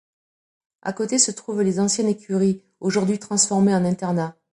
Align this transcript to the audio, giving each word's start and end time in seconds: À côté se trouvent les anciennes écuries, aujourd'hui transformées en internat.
À 0.81 0.93
côté 0.93 1.19
se 1.19 1.29
trouvent 1.29 1.61
les 1.61 1.79
anciennes 1.79 2.07
écuries, 2.07 2.63
aujourd'hui 2.79 3.19
transformées 3.19 3.75
en 3.75 3.85
internat. 3.85 4.35